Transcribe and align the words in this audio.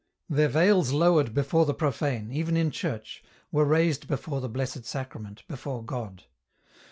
Their 0.27 0.47
veils 0.47 0.91
lowered 0.91 1.31
before 1.31 1.67
the 1.67 1.75
profane, 1.75 2.31
even 2.31 2.57
in 2.57 2.71
church, 2.71 3.23
were 3.51 3.65
raised 3.65 4.07
before 4.07 4.41
the 4.41 4.49
Blessed 4.49 4.83
Sacrament, 4.83 5.43
before 5.47 5.83
God. 5.85 6.23